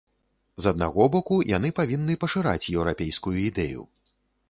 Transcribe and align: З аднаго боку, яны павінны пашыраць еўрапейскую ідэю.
З 0.63 0.71
аднаго 0.71 1.03
боку, 1.17 1.37
яны 1.57 1.73
павінны 1.81 2.17
пашыраць 2.25 2.69
еўрапейскую 2.75 3.37
ідэю. 3.49 3.91